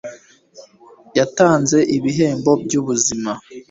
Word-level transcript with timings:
Yatanze 1.17 1.77
ibihembo 1.97 2.51
byubuzima 2.63 3.31